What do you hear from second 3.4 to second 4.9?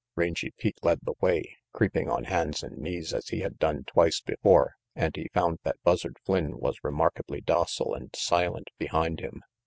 had done twice before,